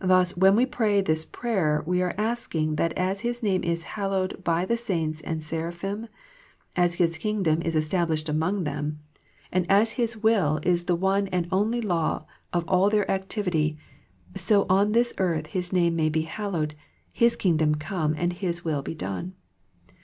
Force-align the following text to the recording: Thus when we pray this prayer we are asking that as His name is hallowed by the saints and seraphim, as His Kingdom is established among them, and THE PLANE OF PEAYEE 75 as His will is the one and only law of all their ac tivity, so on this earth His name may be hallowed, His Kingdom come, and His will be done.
Thus 0.00 0.36
when 0.36 0.54
we 0.54 0.64
pray 0.66 1.00
this 1.00 1.24
prayer 1.24 1.82
we 1.84 2.00
are 2.00 2.14
asking 2.16 2.76
that 2.76 2.92
as 2.92 3.22
His 3.22 3.42
name 3.42 3.64
is 3.64 3.82
hallowed 3.98 4.44
by 4.44 4.64
the 4.64 4.76
saints 4.76 5.20
and 5.20 5.42
seraphim, 5.42 6.06
as 6.76 6.94
His 6.94 7.18
Kingdom 7.18 7.60
is 7.62 7.74
established 7.74 8.28
among 8.28 8.62
them, 8.62 9.00
and 9.50 9.64
THE 9.64 9.66
PLANE 9.66 9.66
OF 9.66 9.66
PEAYEE 9.66 9.66
75 9.66 9.82
as 9.82 9.92
His 9.94 10.16
will 10.22 10.60
is 10.62 10.84
the 10.84 10.94
one 10.94 11.26
and 11.32 11.48
only 11.50 11.80
law 11.80 12.24
of 12.52 12.64
all 12.68 12.88
their 12.88 13.04
ac 13.10 13.24
tivity, 13.26 13.76
so 14.36 14.64
on 14.70 14.92
this 14.92 15.12
earth 15.18 15.48
His 15.48 15.72
name 15.72 15.96
may 15.96 16.08
be 16.08 16.22
hallowed, 16.22 16.76
His 17.12 17.34
Kingdom 17.34 17.74
come, 17.74 18.14
and 18.16 18.32
His 18.34 18.64
will 18.64 18.82
be 18.82 18.94
done. 18.94 19.34